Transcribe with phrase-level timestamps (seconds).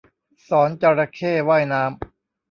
[0.49, 2.01] สอนจระเข้ว่ายน้ำ